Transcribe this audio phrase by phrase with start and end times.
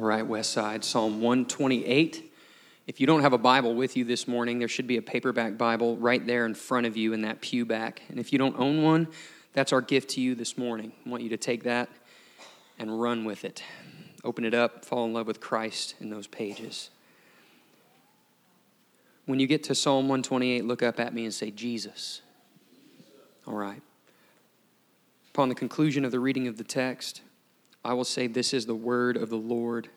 [0.00, 2.32] All right, West Side, Psalm 128.
[2.86, 5.58] If you don't have a Bible with you this morning, there should be a paperback
[5.58, 8.00] Bible right there in front of you in that pew back.
[8.08, 9.08] And if you don't own one,
[9.52, 10.92] that's our gift to you this morning.
[11.04, 11.90] I want you to take that
[12.78, 13.62] and run with it.
[14.24, 16.88] Open it up, fall in love with Christ in those pages.
[19.26, 22.22] When you get to Psalm 128, look up at me and say, Jesus.
[23.46, 23.82] All right.
[25.34, 27.20] Upon the conclusion of the reading of the text,
[27.84, 29.88] I will say, This is the word of the Lord.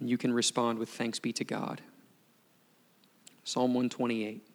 [0.00, 1.80] And you can respond with thanks be to God.
[3.44, 4.46] Psalm 128,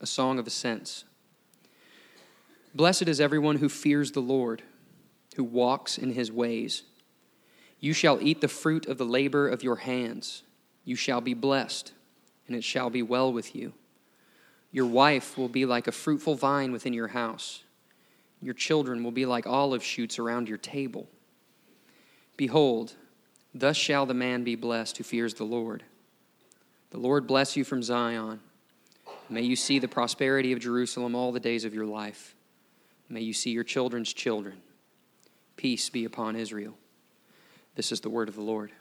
[0.00, 1.04] a song of ascents.
[2.74, 4.62] Blessed is everyone who fears the Lord,
[5.36, 6.82] who walks in his ways.
[7.78, 10.42] You shall eat the fruit of the labor of your hands.
[10.84, 11.92] You shall be blessed,
[12.46, 13.74] and it shall be well with you.
[14.72, 17.64] Your wife will be like a fruitful vine within your house.
[18.42, 21.08] Your children will be like olive shoots around your table.
[22.36, 22.94] Behold,
[23.54, 25.82] thus shall the man be blessed who fears the Lord.
[26.90, 28.40] The Lord bless you from Zion.
[29.28, 32.34] May you see the prosperity of Jerusalem all the days of your life.
[33.08, 34.60] May you see your children's children.
[35.56, 36.74] Peace be upon Israel.
[37.74, 38.72] This is the word of the Lord.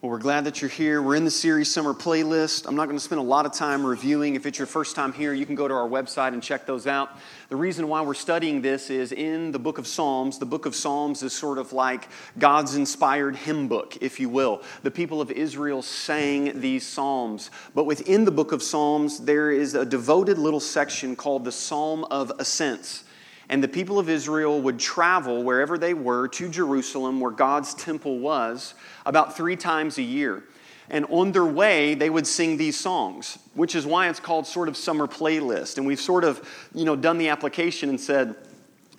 [0.00, 1.02] Well, we're glad that you're here.
[1.02, 2.68] We're in the series Summer Playlist.
[2.68, 4.36] I'm not going to spend a lot of time reviewing.
[4.36, 6.86] If it's your first time here, you can go to our website and check those
[6.86, 7.18] out.
[7.48, 10.38] The reason why we're studying this is in the book of Psalms.
[10.38, 12.06] The book of Psalms is sort of like
[12.38, 14.62] God's inspired hymn book, if you will.
[14.84, 17.50] The people of Israel sang these Psalms.
[17.74, 22.04] But within the book of Psalms, there is a devoted little section called the Psalm
[22.04, 23.02] of Ascents.
[23.48, 28.18] And the people of Israel would travel wherever they were to Jerusalem, where God's temple
[28.18, 28.74] was,
[29.06, 30.44] about three times a year.
[30.90, 34.68] And on their way, they would sing these songs, which is why it's called sort
[34.68, 35.78] of summer playlist.
[35.78, 38.34] And we've sort of, you know, done the application and said,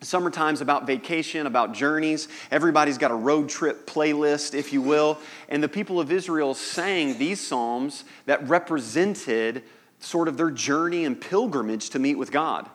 [0.02, 2.30] Summertime's about vacation, about journeys.
[2.52, 5.18] Everybody's got a road trip playlist, if you will.
[5.50, 9.64] And the people of Israel sang these psalms that represented
[10.00, 12.70] sort of their journey and pilgrimage to meet with God.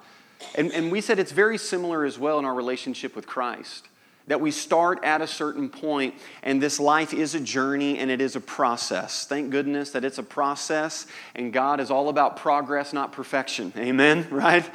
[0.55, 3.88] And, and we said it's very similar as well in our relationship with Christ.
[4.27, 8.22] That we start at a certain point, and this life is a journey and it
[8.22, 9.27] is a process.
[9.27, 13.72] Thank goodness that it's a process, and God is all about progress, not perfection.
[13.77, 14.69] Amen, right?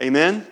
[0.00, 0.46] Amen?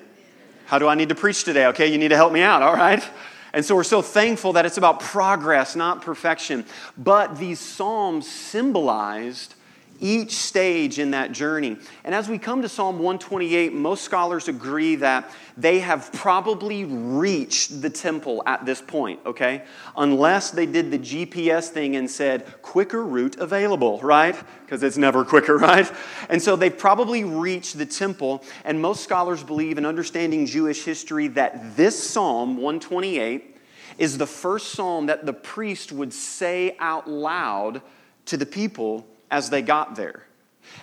[0.66, 1.66] How do I need to preach today?
[1.66, 3.06] Okay, you need to help me out, all right?
[3.52, 6.64] And so we're so thankful that it's about progress, not perfection.
[6.96, 9.54] But these Psalms symbolized
[10.02, 11.78] each stage in that journey.
[12.04, 17.80] And as we come to Psalm 128, most scholars agree that they have probably reached
[17.80, 19.62] the temple at this point, okay?
[19.96, 24.36] Unless they did the GPS thing and said, quicker route available, right?
[24.64, 25.90] Because it's never quicker, right?
[26.28, 28.42] And so they've probably reached the temple.
[28.64, 33.56] And most scholars believe in understanding Jewish history that this Psalm 128
[33.98, 37.82] is the first psalm that the priest would say out loud
[38.26, 40.22] to the people as they got there.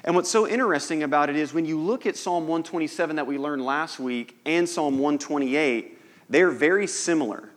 [0.04, 3.38] And what's so interesting about it is when you look at Psalm 127 that we
[3.38, 5.98] learned last week and Psalm 128,
[6.30, 7.50] they're very similar.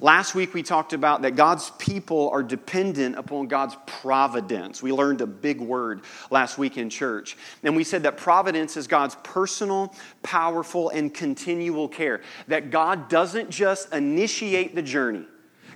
[0.00, 4.82] Last week we talked about that God's people are dependent upon God's providence.
[4.82, 7.36] We learned a big word last week in church.
[7.62, 12.22] And we said that providence is God's personal, powerful, and continual care.
[12.48, 15.26] That God doesn't just initiate the journey.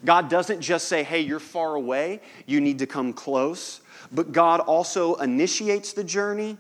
[0.05, 3.81] God doesn't just say, hey, you're far away, you need to come close
[4.15, 6.57] but God also initiates the journey,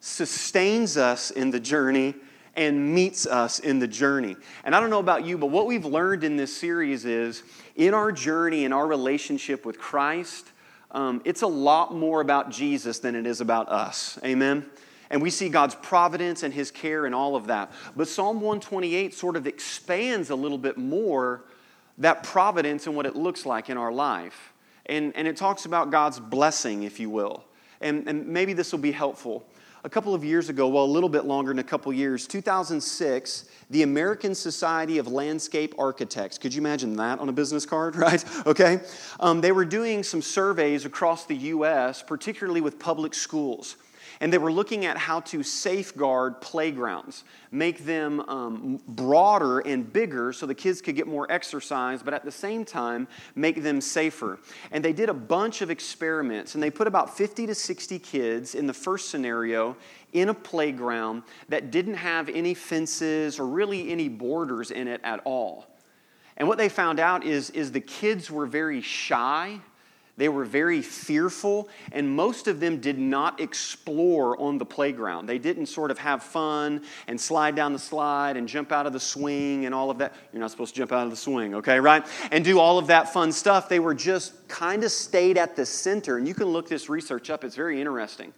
[0.00, 2.14] sustains us in the journey,
[2.54, 4.36] and meets us in the journey.
[4.64, 7.42] And I don't know about you, but what we've learned in this series is
[7.76, 10.50] in our journey, in our relationship with Christ,
[10.90, 14.18] um, it's a lot more about Jesus than it is about us.
[14.24, 14.66] Amen?
[15.08, 17.72] And we see God's providence and His care and all of that.
[17.96, 21.44] But Psalm 128 sort of expands a little bit more
[21.98, 24.51] that providence and what it looks like in our life.
[24.86, 27.44] And, and it talks about God's blessing, if you will.
[27.80, 29.44] And, and maybe this will be helpful.
[29.84, 33.44] A couple of years ago, well, a little bit longer than a couple years, 2006,
[33.70, 38.24] the American Society of Landscape Architects, could you imagine that on a business card, right?
[38.46, 38.80] Okay.
[39.18, 43.76] Um, they were doing some surveys across the U.S., particularly with public schools
[44.22, 50.32] and they were looking at how to safeguard playgrounds, make them um, broader and bigger
[50.32, 54.38] so the kids could get more exercise, but at the same time, make them safer.
[54.70, 58.54] And they did a bunch of experiments, and they put about 50 to 60 kids
[58.54, 59.76] in the first scenario
[60.12, 65.18] in a playground that didn't have any fences or really any borders in it at
[65.24, 65.66] all.
[66.36, 69.58] And what they found out is, is the kids were very shy
[70.18, 75.26] They were very fearful, and most of them did not explore on the playground.
[75.26, 78.92] They didn't sort of have fun and slide down the slide and jump out of
[78.92, 80.14] the swing and all of that.
[80.32, 82.06] You're not supposed to jump out of the swing, okay, right?
[82.30, 83.70] And do all of that fun stuff.
[83.70, 86.18] They were just kind of stayed at the center.
[86.18, 88.34] And you can look this research up, it's very interesting.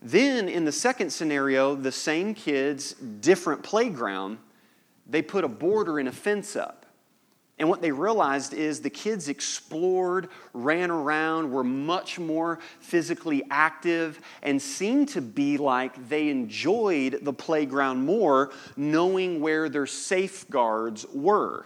[0.00, 4.38] Then, in the second scenario, the same kids, different playground,
[5.06, 6.83] they put a border and a fence up.
[7.58, 14.20] And what they realized is the kids explored, ran around, were much more physically active,
[14.42, 21.64] and seemed to be like they enjoyed the playground more, knowing where their safeguards were.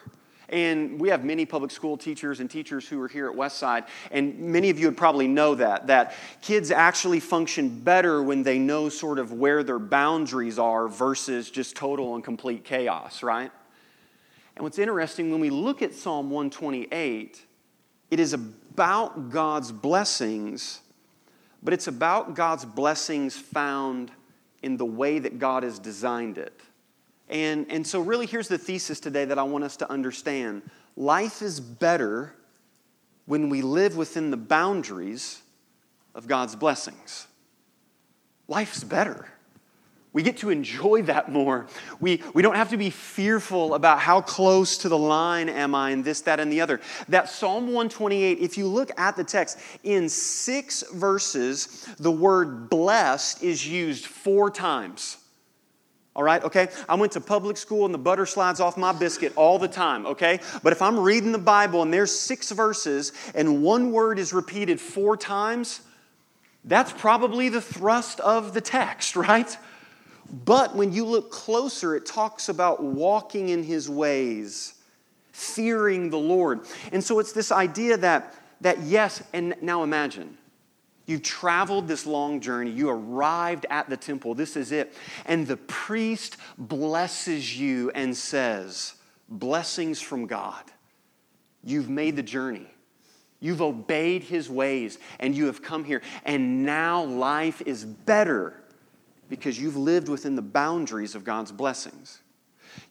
[0.50, 4.38] And we have many public school teachers and teachers who are here at Westside, and
[4.38, 8.90] many of you would probably know that, that kids actually function better when they know
[8.90, 13.52] sort of where their boundaries are versus just total and complete chaos, right?
[14.58, 17.44] And what's interesting, when we look at Psalm 128,
[18.10, 20.80] it is about God's blessings,
[21.62, 24.10] but it's about God's blessings found
[24.64, 26.60] in the way that God has designed it.
[27.28, 31.40] And, and so, really, here's the thesis today that I want us to understand life
[31.40, 32.34] is better
[33.26, 35.40] when we live within the boundaries
[36.16, 37.28] of God's blessings.
[38.48, 39.28] Life's better.
[40.12, 41.66] We get to enjoy that more.
[42.00, 45.90] We, we don't have to be fearful about how close to the line am I
[45.90, 46.80] and this, that, and the other.
[47.08, 53.42] That Psalm 128, if you look at the text, in six verses, the word blessed
[53.42, 55.18] is used four times.
[56.16, 56.68] All right, okay?
[56.88, 60.04] I went to public school and the butter slides off my biscuit all the time,
[60.04, 60.40] okay?
[60.64, 64.80] But if I'm reading the Bible and there's six verses and one word is repeated
[64.80, 65.80] four times,
[66.64, 69.56] that's probably the thrust of the text, right?
[70.30, 74.74] But when you look closer, it talks about walking in his ways,
[75.32, 76.60] fearing the Lord.
[76.92, 80.36] And so it's this idea that, that yes, and now imagine,
[81.08, 84.92] You've traveled this long journey, you arrived at the temple, this is it.
[85.24, 88.92] And the priest blesses you and says,
[89.26, 90.62] Blessings from God.
[91.64, 92.66] You've made the journey.
[93.40, 96.02] You've obeyed his ways and you have come here.
[96.26, 98.62] And now life is better
[99.28, 102.20] because you've lived within the boundaries of God's blessings.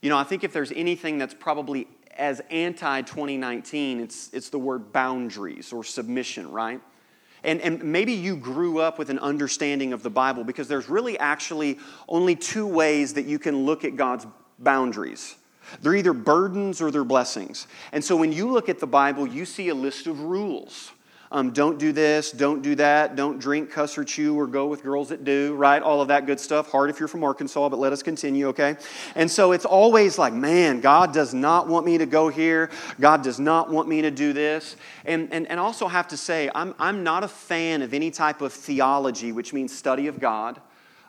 [0.02, 4.58] You know, I think if there's anything that's probably as anti 2019, it's, it's the
[4.58, 6.80] word boundaries or submission, right?
[7.44, 11.18] And, and maybe you grew up with an understanding of the Bible because there's really
[11.18, 14.26] actually only two ways that you can look at God's
[14.58, 15.36] boundaries.
[15.80, 17.68] They're either burdens or they're blessings.
[17.92, 20.90] And so when you look at the Bible, you see a list of rules.
[21.30, 24.82] Um, don't do this, don't do that, don't drink, cuss, or chew, or go with
[24.82, 25.82] girls that do, right?
[25.82, 26.70] All of that good stuff.
[26.70, 28.76] Hard if you're from Arkansas, but let us continue, okay?
[29.14, 32.70] And so it's always like, man, God does not want me to go here.
[32.98, 34.76] God does not want me to do this.
[35.04, 38.40] And, and, and also have to say, I'm, I'm not a fan of any type
[38.40, 40.58] of theology, which means study of God,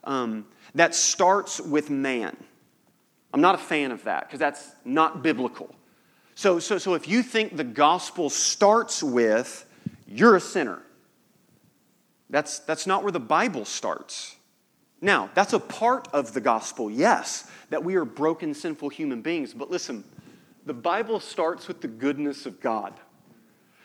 [0.03, 0.45] um,
[0.75, 2.35] that starts with man.
[3.33, 5.73] I'm not a fan of that because that's not biblical.
[6.35, 9.65] So, so, so if you think the gospel starts with,
[10.11, 10.81] you're a sinner.
[12.29, 14.35] That's, that's not where the Bible starts.
[15.01, 19.53] Now, that's a part of the gospel, yes, that we are broken, sinful human beings.
[19.53, 20.03] But listen,
[20.65, 22.93] the Bible starts with the goodness of God.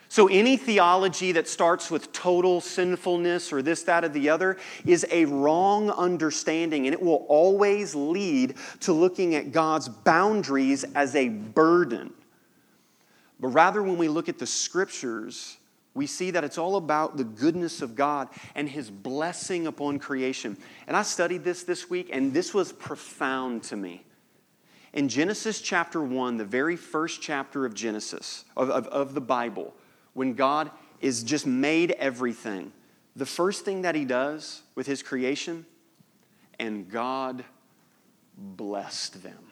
[0.07, 5.05] So, any theology that starts with total sinfulness or this, that, or the other is
[5.09, 11.29] a wrong understanding, and it will always lead to looking at God's boundaries as a
[11.29, 12.13] burden.
[13.39, 15.57] But rather, when we look at the scriptures,
[15.95, 20.57] we see that it's all about the goodness of God and His blessing upon creation.
[20.87, 24.05] And I studied this this week, and this was profound to me.
[24.93, 29.73] In Genesis chapter 1, the very first chapter of Genesis, of, of, of the Bible,
[30.13, 32.71] when God is just made everything,
[33.15, 35.65] the first thing that He does with His creation,
[36.59, 37.45] and God
[38.37, 39.44] blessed them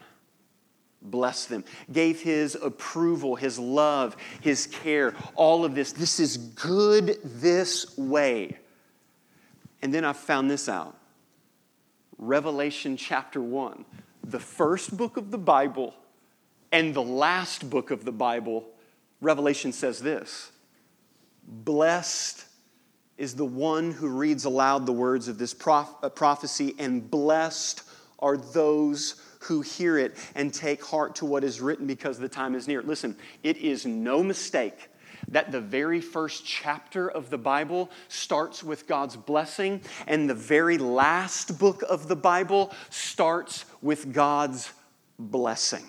[1.04, 5.92] blessed them, gave his approval, his love, his care, all of this.
[5.92, 8.58] This is good this way.
[9.82, 10.98] And then I found this out
[12.18, 13.86] Revelation chapter 1,
[14.24, 15.94] the first book of the Bible
[16.74, 18.66] and the last book of the Bible,
[19.22, 20.52] Revelation says this
[21.48, 22.46] Blessed
[23.18, 27.84] is the one who reads aloud the words of this uh, prophecy, and blessed
[28.20, 32.56] are those who hear it and take heart to what is written because the time
[32.56, 32.82] is near.
[32.82, 34.90] Listen, it is no mistake
[35.30, 40.78] that the very first chapter of the Bible starts with God's blessing, and the very
[40.78, 44.72] last book of the Bible starts with God's
[45.18, 45.86] blessing.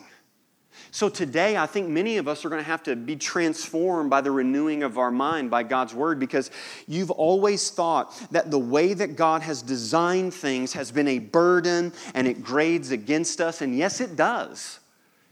[0.95, 4.21] So today, I think many of us are going to have to be transformed by
[4.21, 6.53] the renewing of our mind by God's word because
[6.87, 11.93] you've always thought that the way that God has designed things has been a burden
[12.15, 13.61] and it grades against us.
[13.61, 14.79] And yes, it does.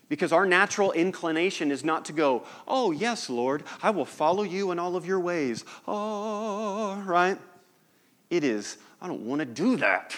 [0.08, 4.72] Because our natural inclination is not to go, oh, yes, Lord, I will follow you
[4.72, 5.64] in all of your ways.
[5.86, 7.38] Oh, right?
[8.30, 10.16] It is, I don't want to do that.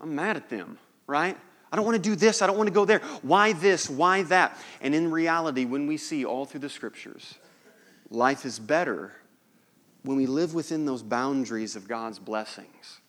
[0.00, 1.38] I'm mad at them, right?
[1.72, 2.42] I don't want to do this.
[2.42, 3.00] I don't want to go there.
[3.22, 3.88] Why this?
[3.88, 4.58] Why that?
[4.82, 7.34] And in reality, when we see all through the scriptures,
[8.10, 9.12] life is better
[10.02, 13.00] when we live within those boundaries of God's blessings.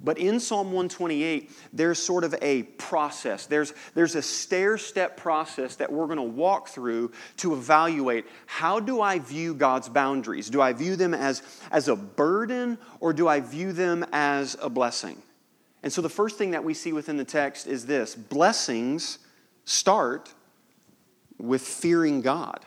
[0.00, 3.46] But in Psalm 128, there's sort of a process.
[3.46, 8.78] There's, there's a stair step process that we're going to walk through to evaluate how
[8.78, 10.50] do I view God's boundaries?
[10.50, 14.70] Do I view them as, as a burden or do I view them as a
[14.70, 15.20] blessing?
[15.82, 19.18] And so the first thing that we see within the text is this blessings
[19.64, 20.32] start
[21.38, 22.64] with fearing God.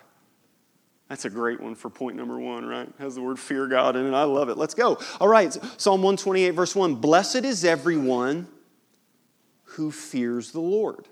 [1.09, 2.87] That's a great one for point number one, right?
[2.99, 4.13] Has the word fear God in it.
[4.13, 4.57] I love it.
[4.57, 4.97] Let's go.
[5.19, 8.47] All right, Psalm 128, verse 1 Blessed is everyone
[9.63, 11.07] who fears the Lord.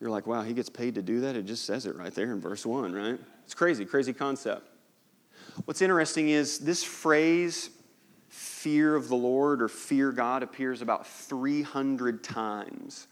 [0.00, 1.36] You're like, wow, he gets paid to do that?
[1.36, 3.18] It just says it right there in verse 1, right?
[3.44, 4.66] It's crazy, crazy concept.
[5.64, 7.70] What's interesting is this phrase
[8.36, 13.06] fear of the Lord or fear God appears about 300 times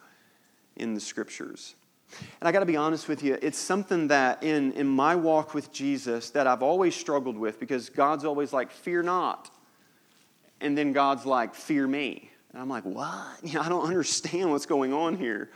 [0.77, 1.75] in the scriptures.
[2.41, 5.55] And I got to be honest with you, it's something that in, in my walk
[5.55, 9.51] with Jesus that I've always struggled with because God's always like, fear not.
[10.61, 12.31] And then God's like, fear me.
[12.53, 13.27] And I'm like, what?
[13.43, 15.51] You know, I don't understand what's going on here.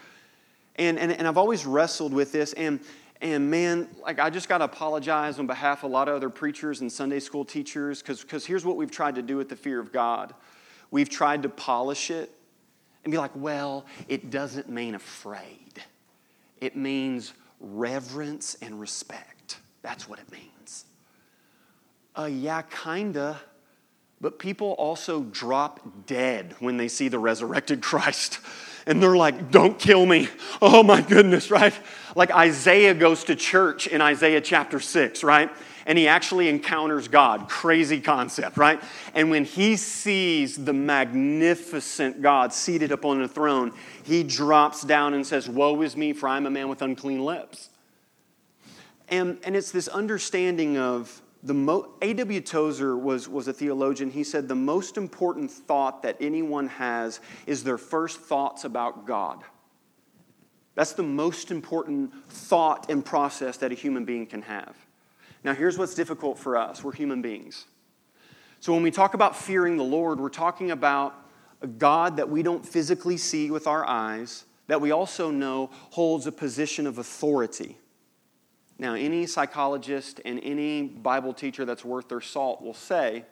[0.76, 2.54] And, and, and I've always wrestled with this.
[2.54, 2.80] And,
[3.20, 6.30] and man, like I just got to apologize on behalf of a lot of other
[6.30, 9.80] preachers and Sunday school teachers because here's what we've tried to do with the fear
[9.80, 10.34] of God.
[10.90, 12.32] We've tried to polish it
[13.04, 15.82] and be like, well, it doesn't mean afraid,
[16.60, 19.58] it means reverence and respect.
[19.82, 20.84] That's what it means.
[22.16, 23.40] Uh, yeah, kinda.
[24.20, 28.40] But people also drop dead when they see the resurrected Christ
[28.88, 30.28] and they're like, don't kill me.
[30.60, 31.74] Oh my goodness, right?
[32.16, 35.50] Like Isaiah goes to church in Isaiah chapter 6, right?
[35.84, 37.48] And he actually encounters God.
[37.48, 38.82] Crazy concept, right?
[39.14, 43.72] And when he sees the magnificent God seated upon the throne,
[44.04, 47.68] he drops down and says, Woe is me, for I'm a man with unclean lips.
[49.10, 52.40] And, and it's this understanding of the mo- A.W.
[52.40, 54.10] Tozer was, was a theologian.
[54.10, 59.42] He said the most important thought that anyone has is their first thoughts about God.
[60.74, 64.76] That's the most important thought and process that a human being can have.
[65.44, 67.66] Now, here's what's difficult for us we're human beings.
[68.60, 71.14] So, when we talk about fearing the Lord, we're talking about
[71.62, 76.26] a God that we don't physically see with our eyes, that we also know holds
[76.26, 77.76] a position of authority.
[78.78, 83.24] Now, any psychologist and any Bible teacher that's worth their salt will say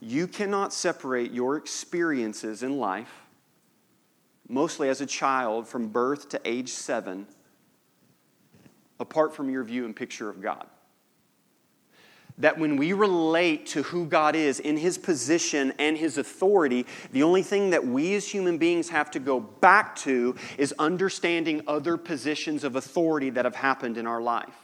[0.00, 3.12] you cannot separate your experiences in life,
[4.48, 7.26] mostly as a child from birth to age seven,
[8.98, 10.66] apart from your view and picture of God
[12.38, 17.22] that when we relate to who God is in His position and His authority, the
[17.22, 21.96] only thing that we as human beings have to go back to is understanding other
[21.96, 24.54] positions of authority that have happened in our life.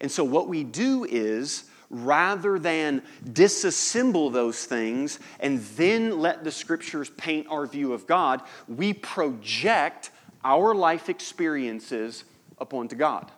[0.00, 6.50] And so, what we do is, rather than disassemble those things and then let the
[6.50, 10.10] scriptures paint our view of God, we project
[10.44, 12.24] our life experiences
[12.58, 13.30] upon to God.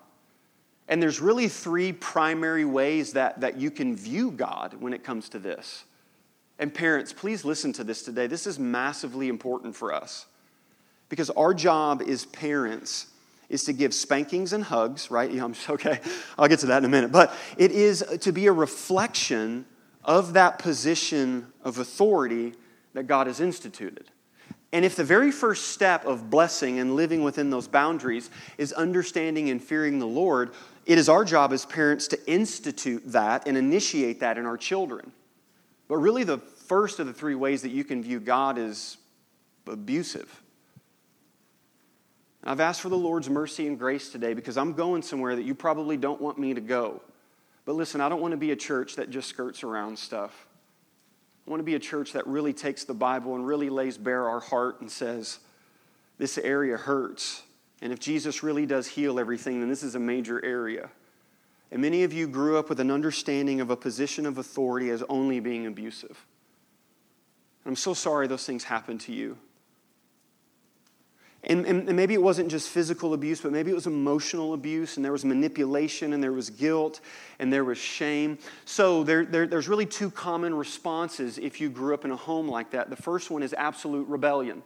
[0.88, 5.28] And there's really three primary ways that, that you can view God when it comes
[5.30, 5.84] to this.
[6.58, 8.26] And parents, please listen to this today.
[8.26, 10.26] This is massively important for us.
[11.08, 13.06] Because our job as parents
[13.48, 15.30] is to give spankings and hugs, right?
[15.30, 16.00] Yeah, I'm okay.
[16.38, 17.12] I'll get to that in a minute.
[17.12, 19.66] But it is to be a reflection
[20.04, 22.54] of that position of authority
[22.94, 24.10] that God has instituted.
[24.72, 28.28] And if the very first step of blessing and living within those boundaries
[28.58, 30.50] is understanding and fearing the Lord,
[30.88, 35.12] it is our job as parents to institute that and initiate that in our children.
[35.86, 38.96] But really, the first of the three ways that you can view God is
[39.66, 40.42] abusive.
[42.42, 45.54] I've asked for the Lord's mercy and grace today because I'm going somewhere that you
[45.54, 47.02] probably don't want me to go.
[47.66, 50.46] But listen, I don't want to be a church that just skirts around stuff.
[51.46, 54.26] I want to be a church that really takes the Bible and really lays bare
[54.26, 55.38] our heart and says,
[56.16, 57.42] this area hurts.
[57.80, 60.90] And if Jesus really does heal everything, then this is a major area.
[61.70, 65.02] And many of you grew up with an understanding of a position of authority as
[65.08, 66.24] only being abusive.
[67.66, 69.36] I'm so sorry those things happened to you.
[71.44, 74.96] And, and, and, maybe it wasn't just physical abuse, but maybe it was emotional abuse,
[74.96, 77.00] and there was manipulation, and there was guilt,
[77.38, 78.38] and there was shame.
[78.64, 82.48] So there, there, there's really two common responses if you grew up in a home
[82.48, 82.90] like that.
[82.90, 84.64] The first one is absolute rebellion.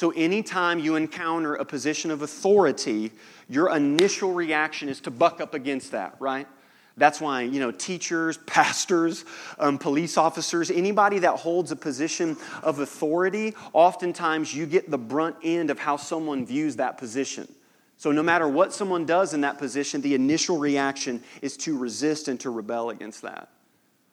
[0.00, 3.12] So anytime you encounter a position of authority,
[3.50, 6.48] your initial reaction is to buck up against that, right?
[6.96, 9.26] That's why, you know, teachers, pastors,
[9.58, 15.36] um, police officers, anybody that holds a position of authority, oftentimes you get the brunt
[15.44, 17.46] end of how someone views that position.
[17.98, 22.28] So, no matter what someone does in that position, the initial reaction is to resist
[22.28, 23.50] and to rebel against that.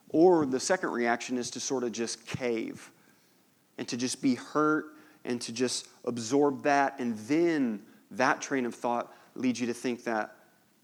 [0.09, 2.91] Or the second reaction is to sort of just cave
[3.77, 4.87] and to just be hurt
[5.27, 6.99] and to just absorb that.
[6.99, 10.35] And then that train of thought leads you to think that,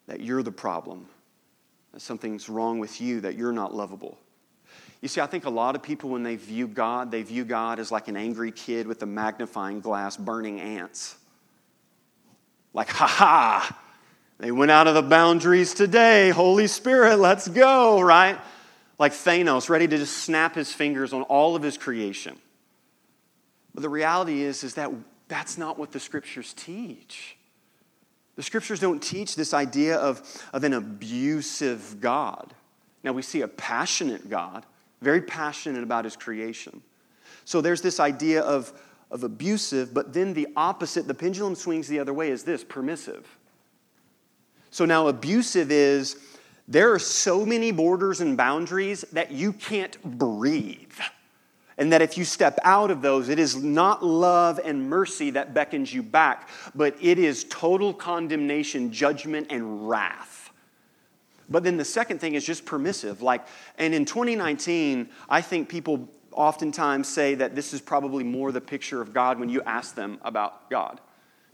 [0.05, 1.07] that you're the problem
[1.93, 4.17] that something's wrong with you, that you're not lovable.
[5.01, 7.79] You see, I think a lot of people, when they view God, they view God
[7.79, 11.15] as like an angry kid with a magnifying glass burning ants.
[12.73, 13.79] Like, ha ha,
[14.39, 16.31] they went out of the boundaries today.
[16.31, 18.39] Holy Spirit, let's go, right?
[18.97, 22.39] Like Thanos, ready to just snap his fingers on all of his creation.
[23.73, 24.91] But the reality is, is that
[25.27, 27.37] that's not what the scriptures teach.
[28.35, 30.21] The scriptures don't teach this idea of,
[30.53, 32.53] of an abusive God.
[33.03, 34.65] Now, we see a passionate God,
[35.01, 36.81] very passionate about his creation.
[37.45, 38.73] So there's this idea of,
[39.11, 43.27] of abusive, but then the opposite, the pendulum swings the other way, is this permissive.
[44.71, 46.17] So now, abusive is
[46.67, 50.93] there are so many borders and boundaries that you can't breathe.
[51.77, 55.53] And that if you step out of those, it is not love and mercy that
[55.53, 60.51] beckons you back, but it is total condemnation, judgment, and wrath.
[61.49, 63.21] But then the second thing is just permissive.
[63.21, 63.45] Like,
[63.77, 69.01] and in 2019, I think people oftentimes say that this is probably more the picture
[69.01, 70.99] of God when you ask them about God.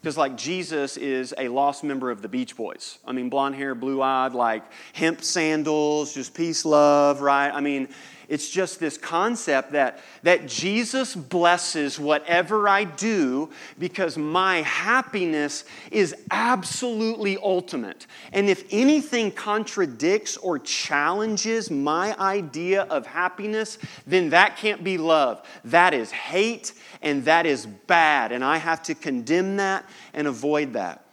[0.01, 2.99] Because, like, Jesus is a lost member of the Beach Boys.
[3.05, 7.49] I mean, blonde hair, blue eyed, like hemp sandals, just peace, love, right?
[7.49, 7.89] I mean,
[8.29, 16.15] it's just this concept that, that Jesus blesses whatever I do because my happiness is
[16.29, 18.05] absolutely ultimate.
[18.31, 25.43] And if anything contradicts or challenges my idea of happiness, then that can't be love.
[25.65, 28.31] That is hate and that is bad.
[28.31, 31.03] And I have to condemn that and avoid that.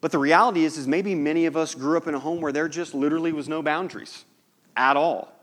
[0.00, 2.52] But the reality is, is maybe many of us grew up in a home where
[2.52, 4.24] there just literally was no boundaries
[4.76, 5.33] at all.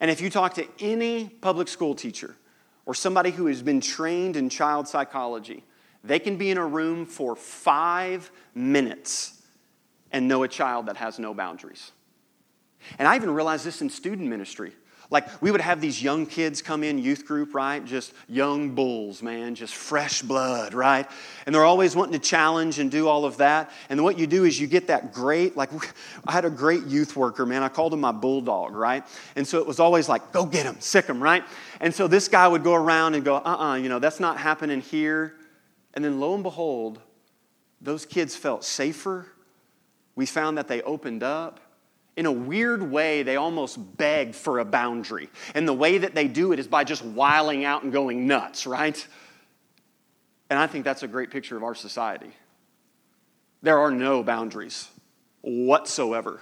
[0.00, 2.36] And if you talk to any public school teacher
[2.84, 5.64] or somebody who has been trained in child psychology,
[6.04, 9.42] they can be in a room for five minutes
[10.12, 11.92] and know a child that has no boundaries.
[12.98, 14.72] And I even realized this in student ministry.
[15.08, 17.84] Like, we would have these young kids come in, youth group, right?
[17.84, 21.08] Just young bulls, man, just fresh blood, right?
[21.44, 23.70] And they're always wanting to challenge and do all of that.
[23.88, 25.70] And what you do is you get that great, like,
[26.26, 27.62] I had a great youth worker, man.
[27.62, 29.04] I called him my bulldog, right?
[29.36, 31.44] And so it was always like, go get him, sic him, right?
[31.80, 34.20] And so this guy would go around and go, uh uh-uh, uh, you know, that's
[34.20, 35.34] not happening here.
[35.94, 37.00] And then lo and behold,
[37.80, 39.26] those kids felt safer.
[40.16, 41.60] We found that they opened up
[42.16, 45.28] in a weird way, they almost beg for a boundary.
[45.54, 48.66] And the way that they do it is by just wiling out and going nuts,
[48.66, 49.06] right?
[50.48, 52.30] And I think that's a great picture of our society.
[53.62, 54.88] There are no boundaries
[55.42, 56.40] whatsoever.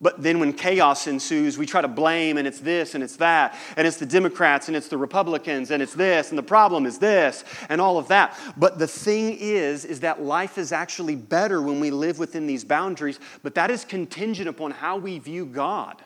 [0.00, 3.56] But then when chaos ensues, we try to blame, and it's this and it's that,
[3.78, 6.98] and it's the Democrats and it's the Republicans, and it's this, and the problem is
[6.98, 8.38] this, and all of that.
[8.58, 12.62] But the thing is, is that life is actually better when we live within these
[12.62, 16.02] boundaries, but that is contingent upon how we view God.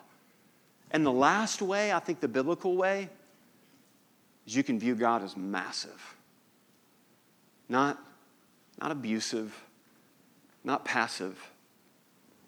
[0.91, 3.09] And the last way, I think the biblical way,
[4.47, 6.15] is you can view God as massive.
[7.67, 8.01] Not,
[8.79, 9.53] not abusive,
[10.63, 11.50] not passive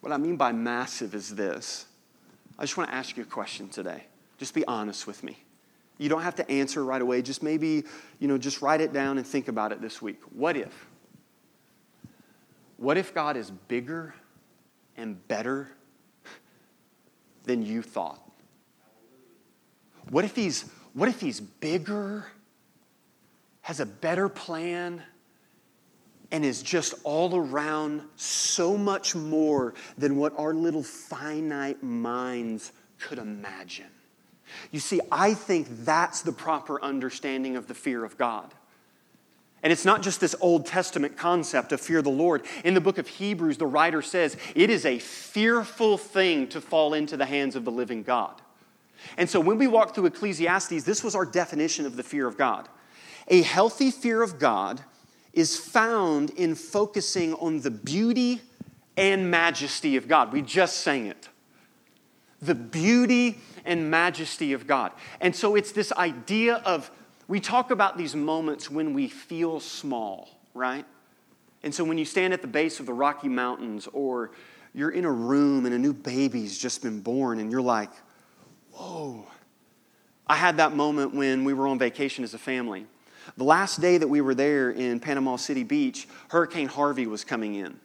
[0.04, 1.86] what I mean by massive is this.
[2.60, 4.04] I just want to ask you a question today.
[4.38, 5.38] Just be honest with me.
[5.98, 7.22] You don't have to answer right away.
[7.22, 7.86] Just maybe,
[8.20, 10.20] you know, just write it down and think about it this week.
[10.34, 10.88] What if?
[12.76, 14.14] What if God is bigger
[14.98, 15.70] and better
[17.46, 18.20] than you thought?
[20.10, 22.26] What if he's what if he's bigger,
[23.62, 25.02] has a better plan,
[26.34, 33.20] and is just all around so much more than what our little finite minds could
[33.20, 33.86] imagine.
[34.72, 38.52] You see, I think that's the proper understanding of the fear of God.
[39.62, 42.44] And it's not just this Old Testament concept of fear the Lord.
[42.66, 46.96] In the book of Hebrews, the writer says it is a fearful thing to fall
[46.96, 48.42] into the hands of the living God.
[49.18, 52.38] And so when we walk through Ecclesiastes, this was our definition of the fear of
[52.38, 52.68] God.
[53.28, 54.82] A healthy fear of God
[55.34, 58.42] is found in focusing on the beauty
[58.96, 60.32] and majesty of God.
[60.32, 61.30] We just sang it.
[62.42, 64.92] The beauty and majesty of God.
[65.20, 66.92] And so it's this idea of,
[67.28, 70.86] we talk about these moments when we feel small, right?
[71.64, 74.32] And so when you stand at the base of the Rocky Mountains or
[74.74, 77.92] you're in a room and a new baby's just been born and you're like,
[78.72, 79.26] whoa.
[80.28, 82.86] I had that moment when we were on vacation as a family.
[83.38, 87.56] The last day that we were there in Panama City Beach, Hurricane Harvey was coming
[87.56, 87.80] in.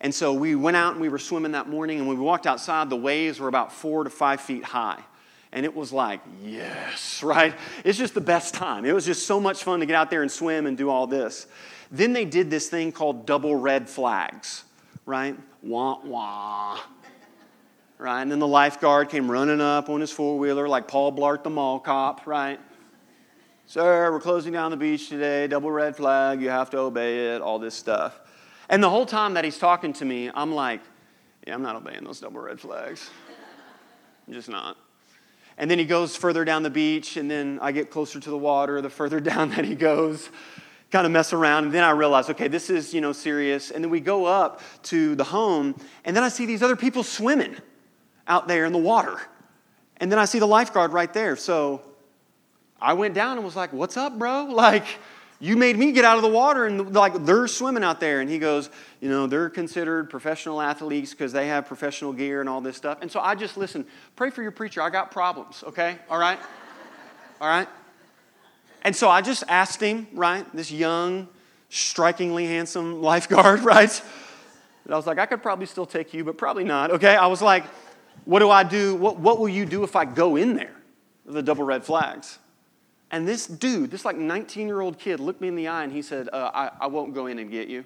[0.00, 2.46] And so we went out and we were swimming that morning, and when we walked
[2.46, 5.02] outside, the waves were about four to five feet high.
[5.50, 7.54] And it was like, yes, right?
[7.84, 8.84] It's just the best time.
[8.84, 11.06] It was just so much fun to get out there and swim and do all
[11.06, 11.46] this.
[11.90, 14.64] Then they did this thing called double red flags,
[15.06, 15.36] right?
[15.62, 16.80] Wah, wah.
[17.96, 18.20] Right?
[18.20, 21.50] And then the lifeguard came running up on his four wheeler like Paul Blart the
[21.50, 22.58] mall cop, right?
[23.66, 27.40] Sir, we're closing down the beach today, double red flag, you have to obey it,
[27.40, 28.20] all this stuff.
[28.68, 30.82] And the whole time that he's talking to me, I'm like,
[31.46, 33.08] yeah, I'm not obeying those double red flags.
[34.28, 34.76] I'm just not.
[35.56, 38.36] And then he goes further down the beach, and then I get closer to the
[38.36, 40.28] water the further down that he goes
[40.90, 41.64] kind of mess around.
[41.64, 43.70] And then I realize, okay, this is, you know, serious.
[43.70, 45.74] And then we go up to the home,
[46.04, 47.56] and then I see these other people swimming
[48.28, 49.22] out there in the water.
[49.96, 51.34] And then I see the lifeguard right there.
[51.34, 51.80] So
[52.84, 54.46] I went down and was like, what's up, bro?
[54.50, 54.84] Like,
[55.40, 58.30] you made me get out of the water and like they're swimming out there and
[58.30, 58.70] he goes
[59.00, 62.98] you know they're considered professional athletes because they have professional gear and all this stuff
[63.02, 66.38] and so i just listen pray for your preacher i got problems okay all right
[67.40, 67.68] all right
[68.84, 71.26] and so I just asked him, right, this young,
[71.70, 74.02] strikingly handsome lifeguard, right?
[74.84, 77.16] And I was like, I could probably still take you, but probably not, okay?
[77.16, 77.64] I was like,
[78.26, 78.94] what do I do?
[78.94, 80.74] What, what will you do if I go in there?
[81.24, 82.38] The double red flags.
[83.14, 85.92] And this dude, this like 19 year old kid, looked me in the eye and
[85.92, 87.84] he said, uh, I, I won't go in and get you.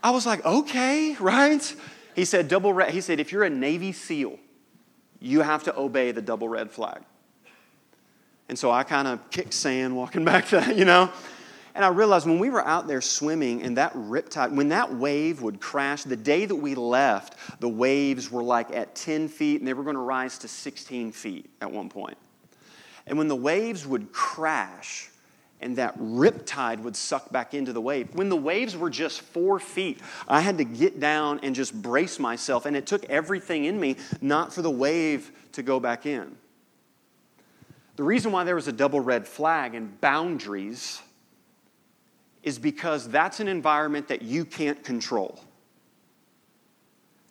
[0.00, 1.74] I was like, okay, right?
[2.14, 2.90] He said, double red.
[2.90, 4.38] He said, if you're a Navy SEAL,
[5.18, 7.02] you have to obey the double red flag.
[8.48, 11.10] And so I kind of kicked sand walking back to, you know.
[11.78, 15.42] And I realized when we were out there swimming and that riptide, when that wave
[15.42, 19.68] would crash, the day that we left, the waves were like at 10 feet and
[19.68, 22.18] they were going to rise to 16 feet at one point.
[23.06, 25.08] And when the waves would crash,
[25.60, 28.12] and that riptide would suck back into the wave.
[28.12, 32.18] When the waves were just four feet, I had to get down and just brace
[32.18, 36.36] myself, and it took everything in me not for the wave to go back in.
[37.94, 41.02] The reason why there was a double red flag and boundaries
[42.42, 45.40] is because that's an environment that you can't control.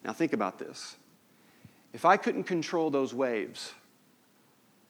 [0.03, 0.95] Now, think about this.
[1.93, 3.73] If I couldn't control those waves,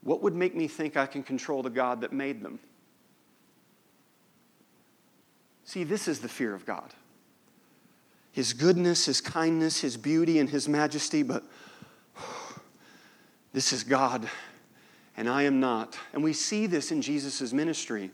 [0.03, 2.59] what would make me think I can control the God that made them?
[5.63, 6.93] See, this is the fear of God
[8.31, 11.43] His goodness, His kindness, His beauty, and His majesty, but
[13.53, 14.29] this is God,
[15.15, 15.97] and I am not.
[16.13, 18.11] And we see this in Jesus' ministry.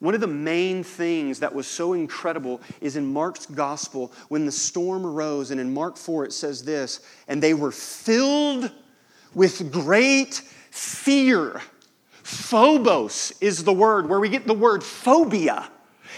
[0.00, 4.52] One of the main things that was so incredible is in Mark's gospel when the
[4.52, 8.72] storm arose, and in Mark 4 it says this, and they were filled
[9.34, 10.34] with great
[10.70, 11.60] fear.
[12.22, 15.68] Phobos is the word where we get the word phobia.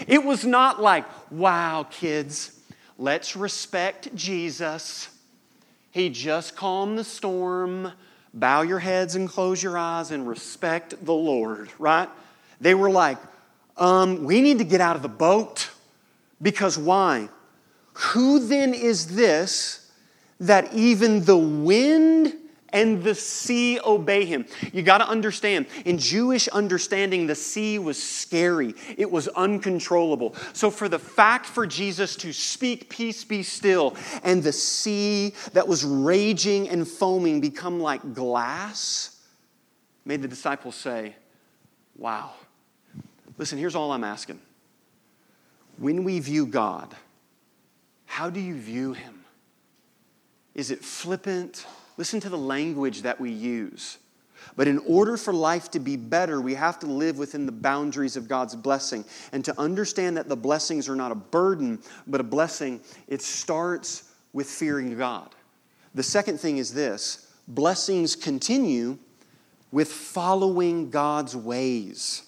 [0.07, 2.59] It was not like, wow, kids,
[2.97, 5.09] let's respect Jesus.
[5.91, 7.91] He just calmed the storm.
[8.33, 12.09] Bow your heads and close your eyes and respect the Lord, right?
[12.61, 13.17] They were like,
[13.77, 15.69] um, we need to get out of the boat.
[16.41, 17.29] Because why?
[17.93, 19.91] Who then is this
[20.39, 22.33] that even the wind
[22.73, 24.45] and the sea obey him.
[24.73, 30.35] You got to understand, in Jewish understanding, the sea was scary, it was uncontrollable.
[30.53, 35.67] So, for the fact for Jesus to speak, Peace be still, and the sea that
[35.67, 39.21] was raging and foaming become like glass,
[40.03, 41.15] made the disciples say,
[41.95, 42.33] Wow.
[43.37, 44.39] Listen, here's all I'm asking.
[45.77, 46.95] When we view God,
[48.05, 49.25] how do you view him?
[50.53, 51.65] Is it flippant?
[51.97, 53.97] Listen to the language that we use.
[54.55, 58.15] But in order for life to be better, we have to live within the boundaries
[58.15, 59.05] of God's blessing.
[59.31, 64.11] And to understand that the blessings are not a burden, but a blessing, it starts
[64.33, 65.33] with fearing God.
[65.95, 68.97] The second thing is this blessings continue
[69.71, 72.23] with following God's ways.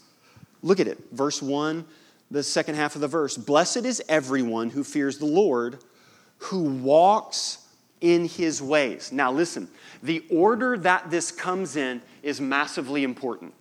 [0.65, 1.85] Look at it, verse 1,
[2.31, 3.37] the second half of the verse.
[3.37, 5.77] Blessed is everyone who fears the Lord,
[6.39, 7.59] who walks
[8.01, 9.11] in his ways.
[9.11, 9.67] Now, listen,
[10.01, 13.53] the order that this comes in is massively important.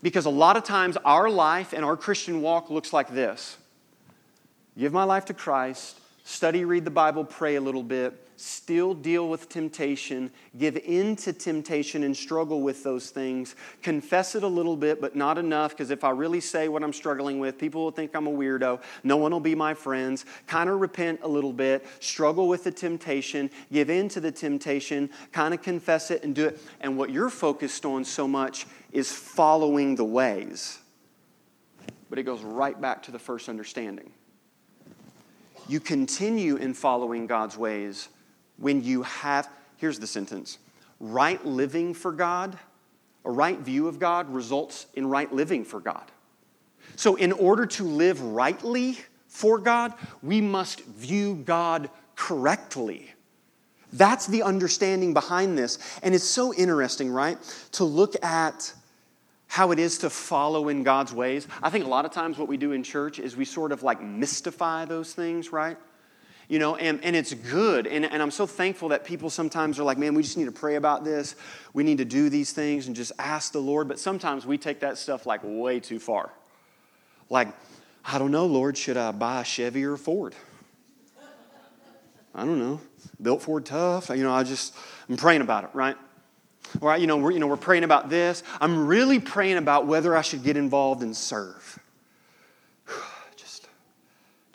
[0.00, 3.56] Because a lot of times our life and our Christian walk looks like this
[4.78, 9.28] give my life to Christ, study, read the Bible, pray a little bit, still deal
[9.28, 14.76] with temptation, give in to temptation and struggle with those things, confess it a little
[14.76, 17.90] bit, but not enough, because if I really say what I'm struggling with, people will
[17.90, 18.80] think I'm a weirdo.
[19.02, 20.26] No one will be my friends.
[20.46, 25.10] Kind of repent a little bit, struggle with the temptation, give in to the temptation,
[25.32, 26.60] kind of confess it and do it.
[26.80, 30.78] And what you're focused on so much is following the ways.
[32.08, 34.12] But it goes right back to the first understanding.
[35.68, 38.08] You continue in following God's ways
[38.58, 40.58] when you have, here's the sentence
[40.98, 42.58] right living for God,
[43.24, 46.10] a right view of God results in right living for God.
[46.96, 49.92] So, in order to live rightly for God,
[50.22, 53.12] we must view God correctly.
[53.92, 55.78] That's the understanding behind this.
[56.02, 57.38] And it's so interesting, right?
[57.72, 58.72] To look at
[59.48, 61.46] how it is to follow in God's ways.
[61.62, 63.82] I think a lot of times what we do in church is we sort of
[63.82, 65.76] like mystify those things, right?
[66.48, 67.86] You know, and, and it's good.
[67.86, 70.52] And, and I'm so thankful that people sometimes are like, man, we just need to
[70.52, 71.34] pray about this.
[71.72, 73.88] We need to do these things and just ask the Lord.
[73.88, 76.30] But sometimes we take that stuff like way too far.
[77.28, 77.48] Like,
[78.04, 80.34] I don't know, Lord, should I buy a Chevy or a Ford?
[82.32, 82.80] I don't know.
[83.20, 84.10] Built Ford tough.
[84.10, 84.76] You know, I just,
[85.08, 85.96] I'm praying about it, right?
[86.80, 88.42] Or, you know, we're, you know, we're praying about this.
[88.60, 91.78] I'm really praying about whether I should get involved and serve.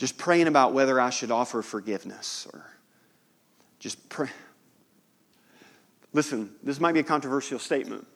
[0.01, 2.65] Just, praying about whether I should offer forgiveness or
[3.77, 4.31] just pray.
[6.11, 8.07] Listen, this might be a controversial statement.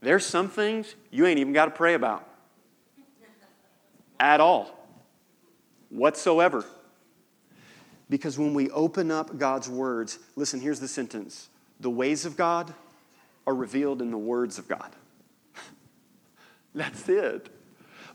[0.00, 2.26] There's some things you ain't even got to pray about
[4.18, 4.74] at all,
[5.90, 6.64] whatsoever.
[8.08, 12.72] Because when we open up God's words, listen, here's the sentence the ways of God
[13.46, 14.90] are revealed in the words of God.
[16.74, 17.50] That's it.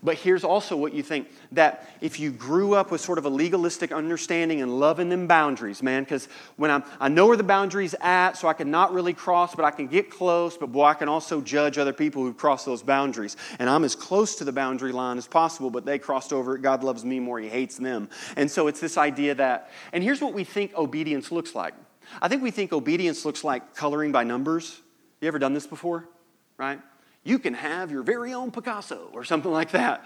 [0.04, 3.30] But here's also what you think that if you grew up with sort of a
[3.30, 7.94] legalistic understanding and loving them boundaries, man, because when I'm, I know where the boundary's
[8.02, 10.96] at, so I can not really cross, but I can get close, but boy, I
[10.96, 13.38] can also judge other people who cross those boundaries.
[13.60, 16.64] And I'm as close to the boundary line as possible, but they crossed over it.
[16.64, 18.10] God loves me more, He hates them.
[18.36, 21.76] And so it's this idea that, and here's what we think obedience looks like.
[22.20, 24.82] I think we think obedience looks like coloring by numbers.
[25.22, 26.10] You ever done this before?
[26.58, 26.80] Right?
[27.24, 30.06] You can have your very own Picasso or something like that.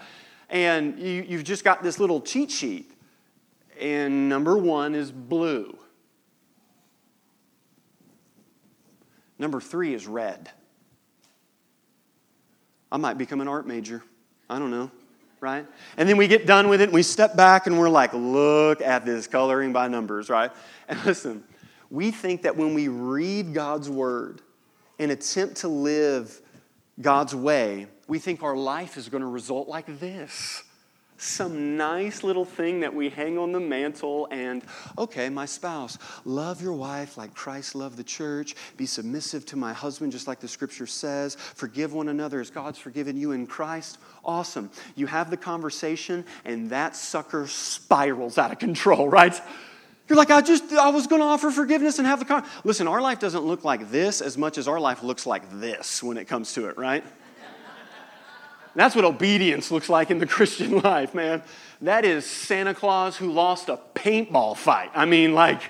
[0.50, 2.90] And you, you've just got this little cheat sheet.
[3.80, 5.76] And number one is blue.
[9.38, 10.50] Number three is red.
[12.90, 14.02] I might become an art major.
[14.48, 14.90] I don't know,
[15.40, 15.66] right?
[15.96, 18.80] And then we get done with it and we step back and we're like, look
[18.80, 20.50] at this coloring by numbers, right?
[20.88, 21.42] And listen,
[21.90, 24.40] we think that when we read God's word,
[24.98, 26.40] and attempt to live
[27.00, 30.62] God's way, we think our life is going to result like this.
[31.18, 34.62] Some nice little thing that we hang on the mantle, and
[34.98, 38.54] okay, my spouse, love your wife like Christ loved the church.
[38.76, 41.34] Be submissive to my husband, just like the scripture says.
[41.34, 43.96] Forgive one another as God's forgiven you in Christ.
[44.26, 44.70] Awesome.
[44.94, 49.40] You have the conversation, and that sucker spirals out of control, right?
[50.08, 52.44] You're like, I just, I was going to offer forgiveness and have the car.
[52.62, 56.02] Listen, our life doesn't look like this as much as our life looks like this
[56.02, 57.04] when it comes to it, right?
[58.76, 61.42] That's what obedience looks like in the Christian life, man.
[61.80, 64.90] That is Santa Claus who lost a paintball fight.
[64.94, 65.62] I mean, like,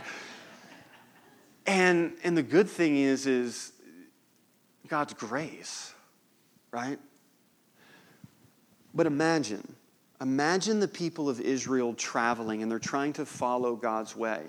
[1.67, 3.73] and and the good thing is, is
[4.89, 5.95] God's grace,
[6.73, 6.99] right?
[8.93, 9.76] But imagine
[10.21, 14.43] Imagine the people of Israel traveling and they're trying to follow God's way.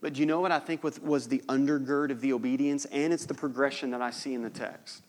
[0.00, 2.84] But do you know what I think was the undergird of the obedience?
[2.86, 5.02] And it's the progression that I see in the text.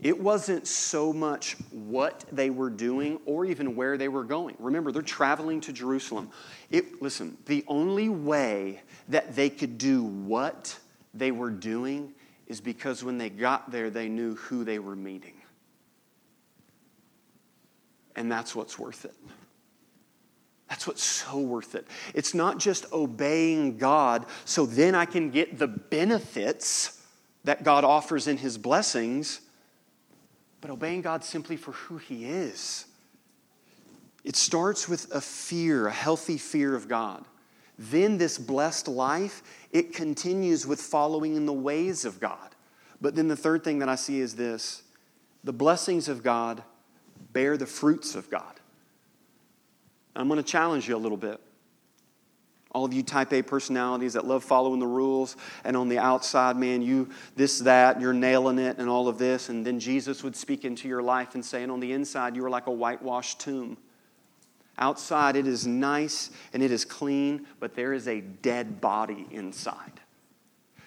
[0.00, 4.56] It wasn't so much what they were doing or even where they were going.
[4.58, 6.30] Remember, they're traveling to Jerusalem.
[6.70, 10.78] It, listen, the only way that they could do what
[11.14, 12.12] they were doing
[12.46, 15.35] is because when they got there, they knew who they were meeting.
[18.16, 19.14] And that's what's worth it.
[20.68, 21.86] That's what's so worth it.
[22.14, 27.00] It's not just obeying God so then I can get the benefits
[27.44, 29.40] that God offers in His blessings,
[30.60, 32.86] but obeying God simply for who He is.
[34.24, 37.24] It starts with a fear, a healthy fear of God.
[37.78, 42.56] Then, this blessed life, it continues with following in the ways of God.
[43.00, 44.82] But then, the third thing that I see is this
[45.44, 46.64] the blessings of God
[47.36, 48.60] bear the fruits of God.
[50.16, 51.38] I'm going to challenge you a little bit.
[52.72, 56.56] All of you type A personalities that love following the rules, and on the outside,
[56.56, 59.50] man, you this, that, you're nailing it, and all of this.
[59.50, 62.42] And then Jesus would speak into your life and say, and on the inside, you
[62.42, 63.76] are like a whitewashed tomb.
[64.78, 70.00] Outside, it is nice and it is clean, but there is a dead body inside.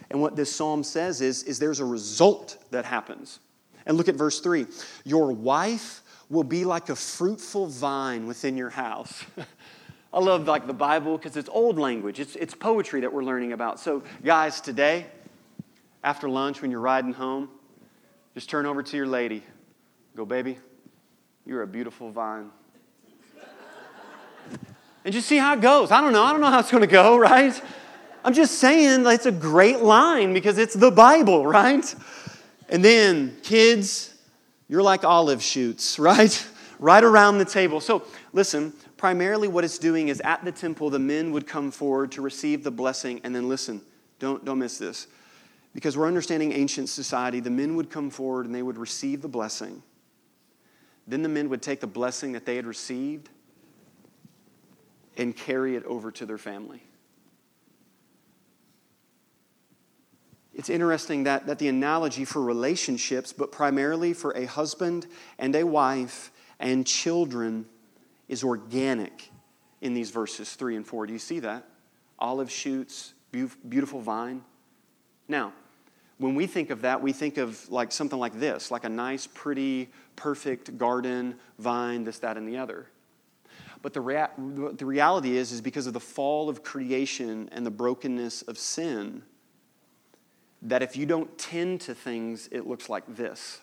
[0.09, 3.39] And what this psalm says is, is there's a result that happens.
[3.85, 4.65] And look at verse 3
[5.05, 9.23] Your wife will be like a fruitful vine within your house.
[10.13, 12.19] I love like the Bible because it's old language.
[12.19, 13.79] It's, it's poetry that we're learning about.
[13.79, 15.05] So, guys, today,
[16.03, 17.49] after lunch, when you're riding home,
[18.33, 19.43] just turn over to your lady.
[20.15, 20.57] Go, baby,
[21.45, 22.49] you're a beautiful vine.
[25.05, 25.91] and just see how it goes.
[25.91, 26.23] I don't know.
[26.23, 27.59] I don't know how it's going to go, right?
[28.23, 31.95] I'm just saying that it's a great line because it's the Bible, right?
[32.67, 34.13] And then, kids,
[34.69, 36.47] you're like olive shoots, right?
[36.79, 37.82] right around the table.
[37.82, 38.03] So,
[38.34, 42.21] listen, primarily what it's doing is at the temple, the men would come forward to
[42.21, 43.19] receive the blessing.
[43.23, 43.82] And then listen,
[44.17, 45.08] don't, don't miss this.
[45.73, 49.27] Because we're understanding ancient society, the men would come forward and they would receive the
[49.27, 49.84] blessing.
[51.05, 53.29] Then the men would take the blessing that they had received
[55.17, 56.82] and carry it over to their family.
[60.59, 65.63] It's interesting that, that the analogy for relationships, but primarily for a husband and a
[65.63, 67.65] wife and children,
[68.27, 69.31] is organic
[69.79, 71.07] in these verses 3 and 4.
[71.07, 71.63] Do you see that?
[72.19, 74.43] Olive shoots, beautiful vine.
[75.29, 75.53] Now,
[76.17, 79.27] when we think of that, we think of like something like this, like a nice,
[79.27, 82.87] pretty, perfect garden, vine, this, that, and the other.
[83.81, 87.71] But the, rea- the reality is, is because of the fall of creation and the
[87.71, 89.23] brokenness of sin,
[90.63, 93.59] that if you don't tend to things, it looks like this.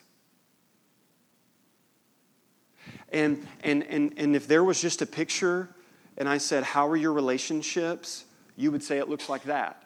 [3.10, 5.68] And, and, and, and if there was just a picture
[6.16, 8.24] and I said, How are your relationships?
[8.56, 9.82] you would say it looks like that.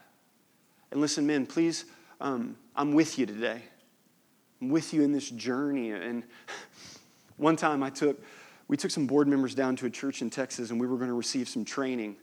[0.90, 1.84] And listen, men, please,
[2.20, 3.62] um, I'm with you today.
[4.62, 5.90] I'm with you in this journey.
[5.90, 6.22] And
[7.36, 8.22] one time I took,
[8.68, 11.08] we took some board members down to a church in Texas and we were going
[11.08, 12.16] to receive some training.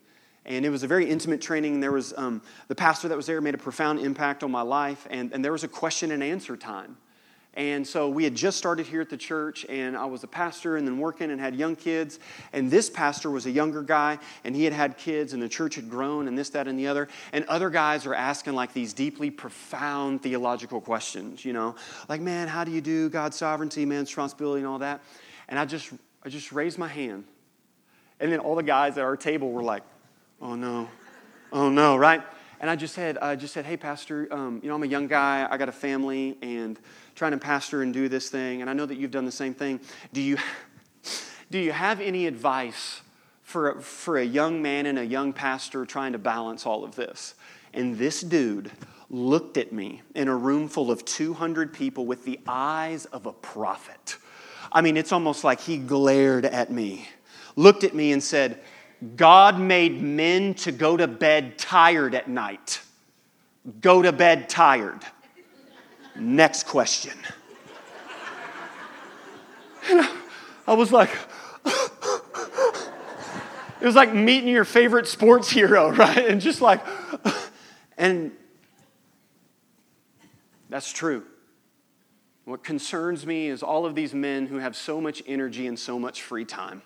[0.48, 1.82] And it was a very intimate training.
[1.82, 5.06] There was um, the pastor that was there made a profound impact on my life,
[5.10, 6.98] and, and there was a question and answer time.
[7.58, 10.78] And so we had just started here at the church, and I was a pastor
[10.78, 12.20] and then working and had young kids.
[12.54, 15.74] And this pastor was a younger guy, and he had had kids, and the church
[15.74, 17.08] had grown, and this, that, and the other.
[17.34, 21.76] And other guys are asking like these deeply profound theological questions, you know,
[22.08, 25.02] like, man, how do you do God's sovereignty, man's responsibility, and all that?
[25.50, 25.92] And I just,
[26.24, 27.24] I just raised my hand.
[28.20, 29.82] And then all the guys at our table were like,
[30.42, 30.90] oh no,
[31.52, 32.22] oh no, right?
[32.60, 35.08] And I just said, I just said, hey, Pastor, um, you know, I'm a young
[35.08, 36.80] guy, I got a family, and
[37.16, 39.54] trying to pastor and do this thing, and I know that you've done the same
[39.54, 39.80] thing.
[40.14, 40.38] Do you,
[41.52, 43.02] do you have any advice
[43.44, 47.36] for, for a young man and a young pastor trying to balance all of this?
[47.74, 48.72] And this dude
[49.10, 53.34] looked at me in a room full of 200 people with the eyes of a
[53.34, 54.18] prophet.
[54.72, 57.08] I mean, it's almost like he glared at me,
[57.56, 58.60] looked at me, and said,
[59.16, 62.82] God made men to go to bed tired at night.
[63.82, 65.02] Go to bed tired.
[66.16, 67.14] Next question.
[69.90, 70.08] And
[70.66, 71.10] I was like,
[71.66, 76.28] it was like meeting your favorite sports hero, right?
[76.28, 76.82] And just like,
[77.98, 78.32] and
[80.70, 81.24] that's true.
[82.46, 86.00] What concerns me is all of these men who have so much energy and so
[86.00, 86.82] much free time.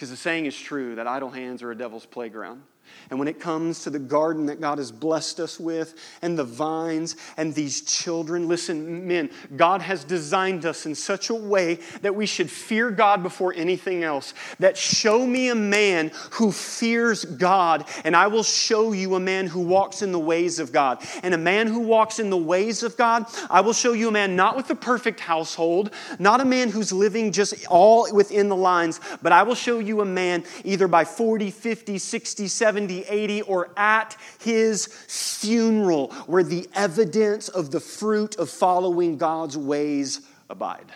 [0.00, 2.62] Because the saying is true that idle hands are a devil's playground.
[3.10, 6.44] And when it comes to the garden that God has blessed us with, and the
[6.44, 12.14] vines, and these children, listen, men, God has designed us in such a way that
[12.14, 14.34] we should fear God before anything else.
[14.60, 19.46] That show me a man who fears God, and I will show you a man
[19.46, 21.02] who walks in the ways of God.
[21.22, 24.12] And a man who walks in the ways of God, I will show you a
[24.12, 28.56] man not with a perfect household, not a man who's living just all within the
[28.56, 33.04] lines, but I will show you a man either by 40, 50, 60, 70, 70,
[33.08, 40.22] 80, or at his funeral, where the evidence of the fruit of following God's ways
[40.48, 40.92] abide.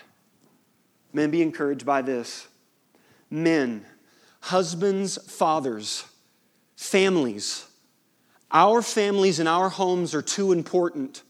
[1.13, 2.47] Men, be encouraged by this.
[3.29, 3.85] Men,
[4.41, 6.05] husbands, fathers,
[6.75, 7.67] families,
[8.51, 11.21] our families and our homes are too important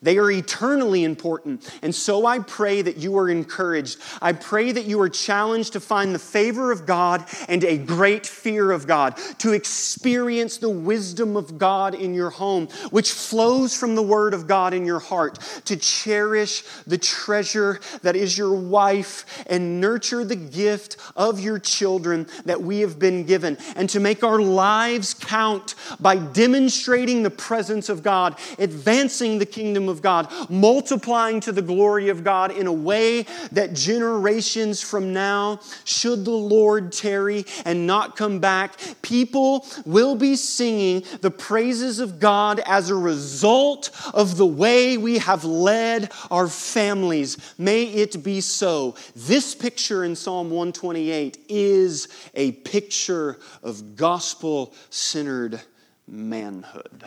[0.00, 1.70] They are eternally important.
[1.82, 3.98] And so I pray that you are encouraged.
[4.20, 8.26] I pray that you are challenged to find the favor of God and a great
[8.26, 13.94] fear of God, to experience the wisdom of God in your home, which flows from
[13.94, 19.24] the word of God in your heart, to cherish the treasure that is your wife
[19.46, 24.22] and nurture the gift of your children that we have been given, and to make
[24.24, 31.40] our lives count by demonstrating the presence of God, advancing the kingdom of God, multiplying
[31.40, 36.92] to the glory of God in a way that generations from now, should the Lord
[36.92, 42.94] tarry and not come back, people will be singing the praises of God as a
[42.94, 47.38] result of the way we have led our families.
[47.56, 48.94] May it be so.
[49.16, 55.62] This picture in Psalm 128 is a picture of gospel centered
[56.06, 57.04] manhood.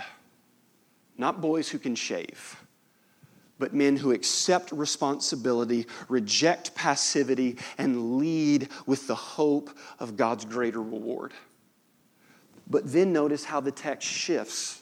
[1.17, 2.57] Not boys who can shave
[3.57, 10.81] but men who accept responsibility, reject passivity, and lead with the hope of God's greater
[10.81, 11.33] reward.
[12.67, 14.81] But then notice how the text shifts.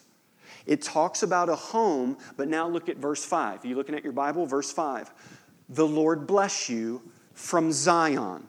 [0.66, 3.64] It talks about a home, but now look at verse 5.
[3.64, 4.46] Are you looking at your Bible?
[4.46, 5.12] Verse 5.
[5.70, 7.02] The Lord bless you
[7.34, 8.48] from Zion.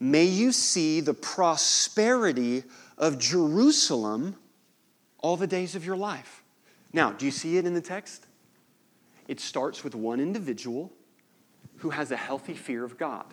[0.00, 2.64] May you see the prosperity
[2.98, 4.36] of Jerusalem
[5.18, 6.39] all the days of your life.
[6.92, 8.26] Now, do you see it in the text?
[9.28, 10.92] It starts with one individual
[11.76, 13.26] who has a healthy fear of God.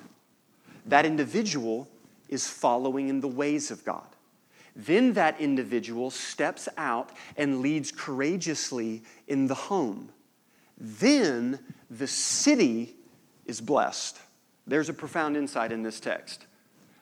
[0.85, 1.87] That individual
[2.29, 4.07] is following in the ways of God.
[4.75, 10.09] Then that individual steps out and leads courageously in the home.
[10.77, 12.95] Then the city
[13.45, 14.19] is blessed.
[14.67, 16.45] There's a profound insight in this text.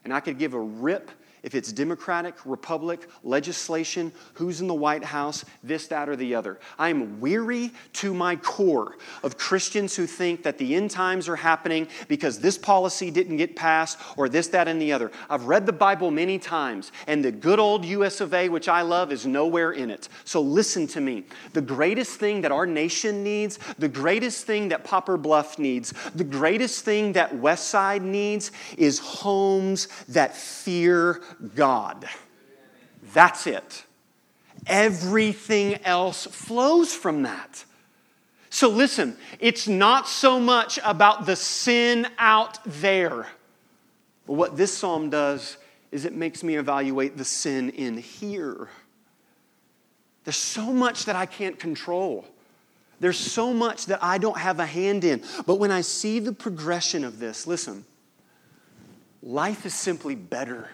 [0.06, 1.12] And I could give a rip
[1.46, 6.60] if it's Democratic, Republic, legislation, who's in the White House, this, that, or the other.
[6.80, 11.36] I am weary to my core of Christians who think that the end times are
[11.36, 15.12] happening because this policy didn't get passed or this, that, and the other.
[15.30, 18.82] I've read the Bible many times, and the good old US of A, which I
[18.82, 20.10] love, is nowhere in it.
[20.24, 21.26] So listen to me.
[21.54, 26.24] The greatest thing that our nation needs, the greatest thing that Poplar Bluff needs, the
[26.24, 31.22] greatest thing that Westside needs is homes that fear
[31.56, 32.08] God.
[33.14, 33.84] That's it.
[34.68, 37.66] Everything else flows from that.
[38.50, 43.28] So listen, it's not so much about the sin out there.
[44.26, 45.58] But what this psalm does
[45.92, 48.70] is it makes me evaluate the sin in here.
[50.24, 52.26] There's so much that I can't control.
[53.00, 55.22] There's so much that I don't have a hand in.
[55.46, 57.86] But when I see the progression of this, listen,
[59.22, 60.70] life is simply better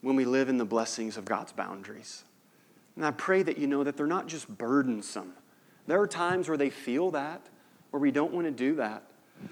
[0.00, 2.24] when we live in the blessings of God's boundaries.
[2.96, 5.32] And I pray that you know that they're not just burdensome.
[5.86, 7.40] There are times where they feel that,
[7.90, 9.02] where we don't want to do that.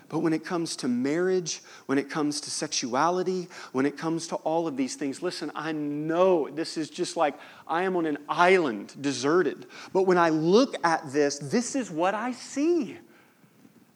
[0.08, 4.36] But when it comes to marriage, when it comes to sexuality, when it comes to
[4.36, 7.34] all of these things, listen, I know this is just like
[7.66, 9.66] I am on an island, deserted.
[9.92, 12.98] But when I look at this, this is what I see.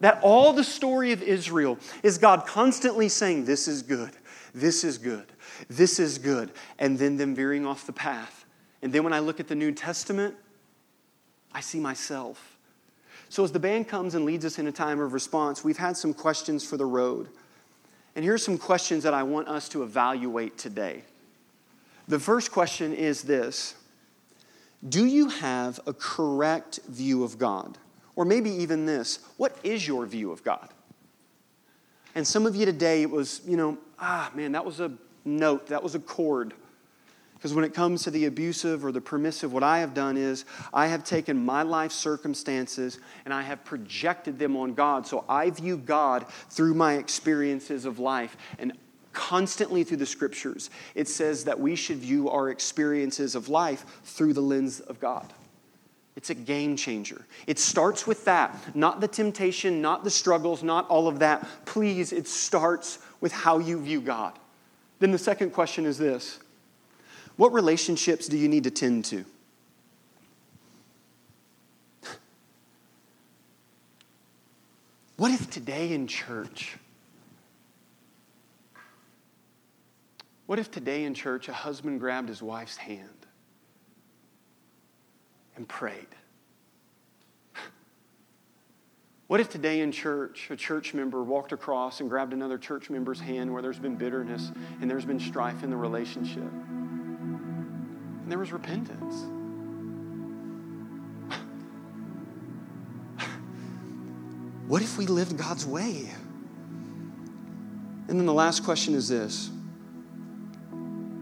[0.00, 4.12] That all the story of Israel is God constantly saying, This is good,
[4.54, 5.26] this is good,
[5.68, 8.44] this is good, and then them veering off the path.
[8.82, 10.34] And then when I look at the New Testament,
[11.52, 12.58] I see myself.
[13.28, 15.96] So as the band comes and leads us in a time of response, we've had
[15.96, 17.28] some questions for the road.
[18.16, 21.04] And here's some questions that I want us to evaluate today.
[22.08, 23.76] The first question is this
[24.88, 27.78] Do you have a correct view of God?
[28.16, 30.68] Or maybe even this What is your view of God?
[32.14, 34.92] And some of you today, it was, you know, ah, man, that was a
[35.24, 36.54] note, that was a chord.
[37.34, 40.44] Because when it comes to the abusive or the permissive, what I have done is
[40.74, 45.06] I have taken my life circumstances and I have projected them on God.
[45.06, 48.36] So I view God through my experiences of life.
[48.58, 48.74] And
[49.14, 54.34] constantly through the scriptures, it says that we should view our experiences of life through
[54.34, 55.32] the lens of God.
[56.16, 57.24] It's a game changer.
[57.46, 61.48] It starts with that, not the temptation, not the struggles, not all of that.
[61.64, 64.32] Please, it starts with how you view God.
[64.98, 66.38] Then the second question is this
[67.36, 69.24] What relationships do you need to tend to?
[75.20, 76.78] What if today in church,
[80.46, 83.26] what if today in church a husband grabbed his wife's hand
[85.56, 86.06] and prayed?
[89.30, 93.20] What if today in church, a church member walked across and grabbed another church member's
[93.20, 94.50] hand where there's been bitterness
[94.80, 96.42] and there's been strife in the relationship?
[96.42, 99.26] And there was repentance.
[104.66, 106.10] What if we lived God's way?
[108.08, 109.52] And then the last question is this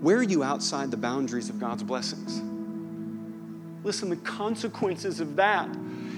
[0.01, 2.41] Where are you outside the boundaries of God's blessings?
[3.85, 5.69] Listen, the consequences of that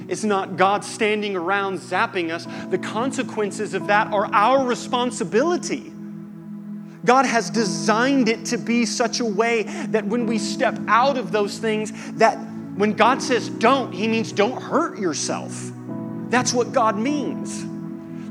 [0.09, 2.47] is not God standing around zapping us.
[2.71, 5.93] The consequences of that are our responsibility.
[7.05, 11.33] God has designed it to be such a way that when we step out of
[11.33, 12.37] those things, that
[12.77, 15.73] when God says don't, He means don't hurt yourself.
[16.29, 17.67] That's what God means.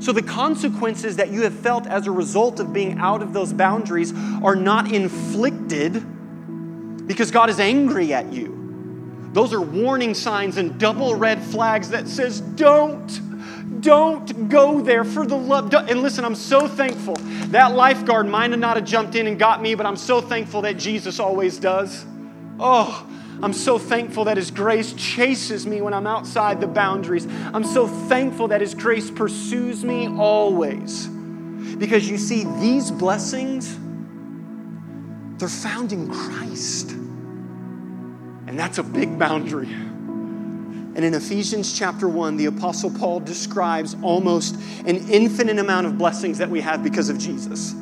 [0.04, 3.52] So the consequences that you have felt as a result of being out of those
[3.52, 5.92] boundaries are not inflicted
[7.06, 8.59] because God is angry at you.
[9.32, 13.08] Those are warning signs and double red flags that says don't
[13.80, 15.72] don't go there for the love.
[15.72, 17.14] And listen, I'm so thankful.
[17.48, 20.62] That lifeguard might have not have jumped in and got me, but I'm so thankful
[20.62, 22.04] that Jesus always does.
[22.58, 23.06] Oh,
[23.42, 27.26] I'm so thankful that His grace chases me when I'm outside the boundaries.
[27.54, 31.06] I'm so thankful that His grace pursues me always.
[31.06, 33.78] Because you see, these blessings,
[35.38, 36.94] they're found in Christ.
[38.50, 39.68] And that's a big boundary.
[39.68, 46.38] And in Ephesians chapter 1, the Apostle Paul describes almost an infinite amount of blessings
[46.38, 47.74] that we have because of Jesus.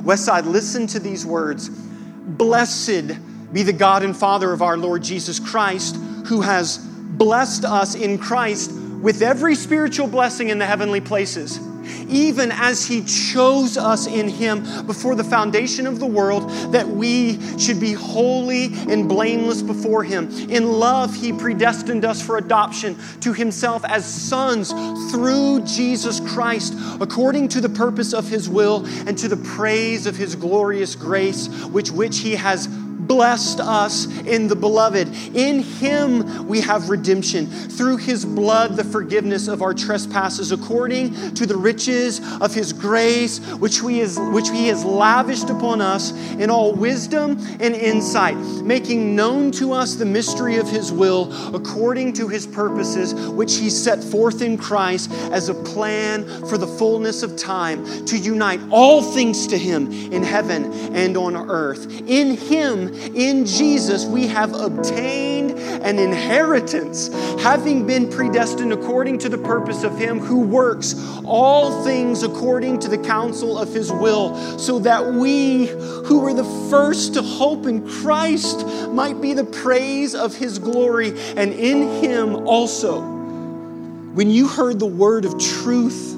[0.00, 5.38] Westside, listen to these words Blessed be the God and Father of our Lord Jesus
[5.38, 5.96] Christ,
[6.28, 11.60] who has blessed us in Christ with every spiritual blessing in the heavenly places
[12.08, 17.38] even as He chose us in Him before the foundation of the world, that we
[17.58, 20.30] should be holy and blameless before Him.
[20.50, 24.70] In love, He predestined us for adoption to Himself as sons
[25.10, 30.16] through Jesus Christ, according to the purpose of His will and to the praise of
[30.16, 32.68] His glorious grace, which which He has
[33.06, 35.08] blessed us in the beloved.
[35.34, 41.46] In him we have redemption, through his blood, the forgiveness of our trespasses, according to
[41.46, 46.50] the riches of his grace, which, we is, which he has lavished upon us in
[46.50, 52.28] all wisdom and insight, making known to us the mystery of his will, according to
[52.28, 57.36] his purposes, which he set forth in Christ as a plan for the fullness of
[57.36, 61.86] time to unite all things to him in heaven and on earth.
[62.06, 67.08] In him in Jesus, we have obtained an inheritance,
[67.42, 70.94] having been predestined according to the purpose of Him who works
[71.24, 76.68] all things according to the counsel of His will, so that we who were the
[76.70, 82.46] first to hope in Christ might be the praise of His glory, and in Him
[82.46, 83.00] also.
[83.00, 86.14] When you heard the word of truth,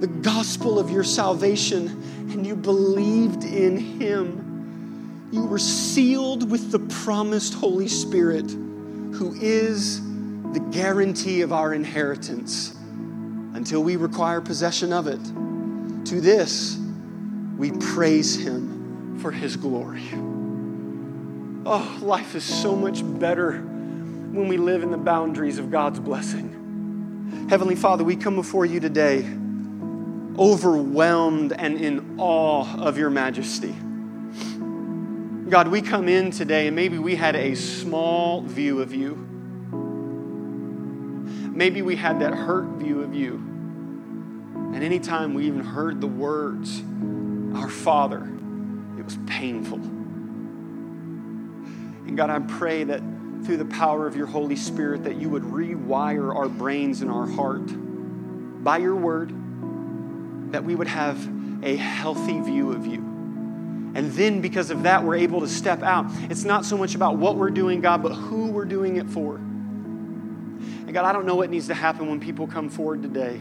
[0.00, 1.86] the gospel of your salvation,
[2.32, 4.45] and you believed in Him,
[5.36, 10.00] you were sealed with the promised Holy Spirit, who is
[10.54, 12.74] the guarantee of our inheritance
[13.52, 15.22] until we require possession of it.
[16.06, 16.78] To this,
[17.58, 20.04] we praise Him for His glory.
[21.66, 27.46] Oh, life is so much better when we live in the boundaries of God's blessing.
[27.50, 29.18] Heavenly Father, we come before you today
[30.38, 33.74] overwhelmed and in awe of your majesty.
[35.48, 39.14] God, we come in today and maybe we had a small view of you.
[41.54, 43.34] Maybe we had that hurt view of you.
[43.34, 46.82] And anytime we even heard the words,
[47.54, 48.28] our Father,
[48.98, 49.78] it was painful.
[52.08, 53.00] And God, I pray that
[53.44, 57.28] through the power of your Holy Spirit, that you would rewire our brains and our
[57.28, 57.68] heart
[58.64, 59.30] by your word,
[60.50, 61.24] that we would have
[61.62, 63.05] a healthy view of you
[63.96, 66.04] and then because of that, we're able to step out.
[66.28, 69.36] It's not so much about what we're doing, God, but who we're doing it for.
[69.36, 73.40] And God, I don't know what needs to happen when people come forward today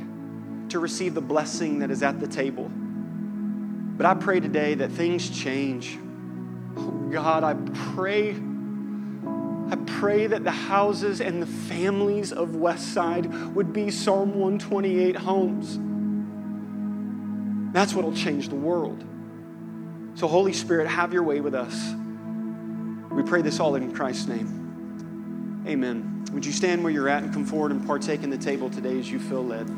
[0.69, 2.71] to receive the blessing that is at the table.
[2.71, 5.99] But I pray today that things change.
[6.77, 7.55] Oh God, I
[7.93, 8.29] pray.
[8.29, 15.77] I pray that the houses and the families of Westside would be Psalm 128 homes.
[17.73, 19.03] That's what will change the world.
[20.15, 21.93] So, Holy Spirit, have your way with us.
[23.11, 25.63] We pray this all in Christ's name.
[25.67, 26.25] Amen.
[26.31, 28.97] Would you stand where you're at and come forward and partake in the table today
[28.97, 29.69] as you feel led?